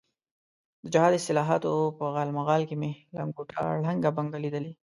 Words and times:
د 0.83 0.85
جهاد 0.93 1.13
اصطلاحاتو 1.19 1.71
په 1.97 2.05
غالمغال 2.15 2.61
کې 2.69 2.75
مې 2.81 2.91
لنګوټه 3.15 3.59
ړنګه 3.85 4.09
بنګه 4.17 4.37
لیدلې. 4.43 4.71